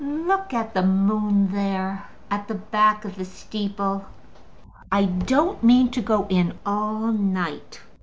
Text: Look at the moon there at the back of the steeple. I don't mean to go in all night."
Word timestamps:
Look 0.03 0.51
at 0.51 0.73
the 0.73 0.81
moon 0.81 1.51
there 1.51 2.07
at 2.31 2.47
the 2.47 2.55
back 2.55 3.05
of 3.05 3.17
the 3.17 3.23
steeple. 3.23 4.07
I 4.91 5.05
don't 5.05 5.61
mean 5.63 5.91
to 5.91 6.01
go 6.01 6.25
in 6.27 6.57
all 6.65 7.11
night." 7.11 7.81